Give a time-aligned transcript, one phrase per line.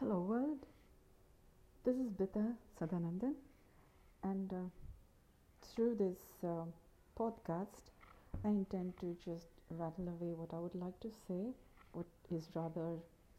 [0.00, 0.64] Hello, world.
[1.84, 3.34] This is Bita Sadanandan,
[4.22, 4.68] and uh,
[5.60, 6.64] through this uh,
[7.18, 7.90] podcast,
[8.42, 11.52] I intend to just rattle away what I would like to say,
[11.92, 12.96] what is rather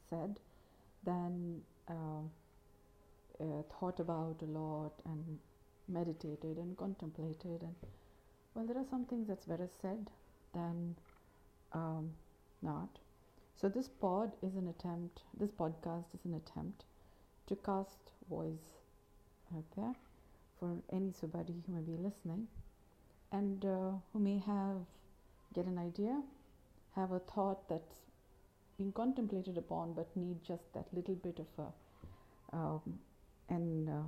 [0.07, 0.39] said
[1.03, 2.21] than uh,
[3.39, 5.39] uh, thought about a lot and
[5.87, 7.63] meditated and contemplated.
[7.63, 7.75] And
[8.53, 10.11] well, there are some things that's better said
[10.53, 10.95] than
[11.73, 12.11] um,
[12.61, 12.99] not.
[13.61, 16.83] So, this pod is an attempt, this podcast is an attempt
[17.45, 18.79] to cast voice
[19.55, 19.93] out there
[20.59, 22.47] for any somebody who may be listening
[23.31, 24.77] and uh, who may have
[25.53, 26.23] get an idea,
[26.95, 27.99] have a thought that's
[28.79, 32.81] being contemplated upon, but need just that little bit of a um,
[33.49, 34.07] an uh,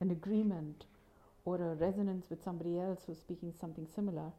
[0.00, 0.84] an agreement
[1.46, 4.30] or a resonance with somebody else who's speaking something similar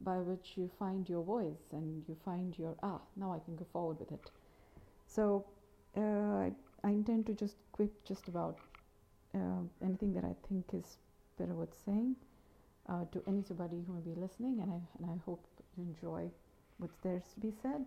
[0.00, 3.66] by which you find your voice and you find your ah now I can go
[3.72, 4.30] forward with it.
[5.06, 5.44] So
[5.96, 6.52] uh, I,
[6.84, 8.58] I, intend to just quit just about
[9.34, 10.98] uh, anything that I think is
[11.38, 12.16] better worth saying
[12.88, 15.44] uh, to anybody who may be listening, and I and I hope
[15.76, 16.30] you enjoy
[16.78, 17.86] what's there to be said,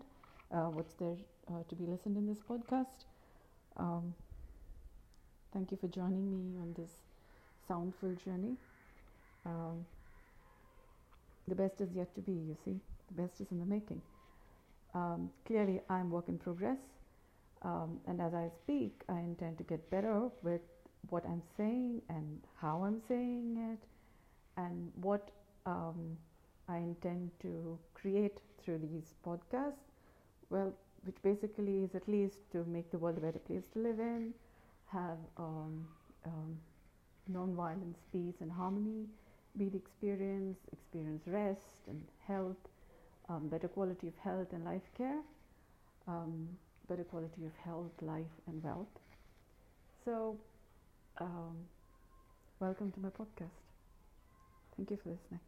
[0.52, 1.16] uh, what's there
[1.50, 3.06] uh, to be listened in this podcast.
[3.78, 4.14] Um,
[5.54, 6.92] thank you for joining me on this
[7.70, 8.56] soundful journey.
[9.46, 9.86] Um,
[11.52, 12.80] the best is yet to be, you see.
[13.10, 14.02] The best is in the making.
[14.94, 16.80] Um, clearly, I'm work in progress.
[17.62, 20.62] Um, and as I speak, I intend to get better with
[21.10, 23.82] what I'm saying and how I'm saying it
[24.56, 25.30] and what
[25.66, 26.18] um,
[26.70, 29.84] I intend to create through these podcasts.
[30.50, 34.00] Well, which basically is at least to make the world a better place to live
[34.00, 34.34] in,
[34.86, 35.86] have um,
[36.26, 36.58] um,
[37.28, 39.06] non-violence, peace, and harmony,
[39.58, 42.58] be the experience, experience rest and health,
[43.30, 45.22] um, better quality of health and life care,
[46.08, 46.50] um,
[46.90, 48.96] better quality of health, life, and wealth.
[50.06, 50.38] So,
[51.20, 51.68] um,
[52.60, 53.62] welcome to my podcast.
[54.76, 55.40] Thank you for listening.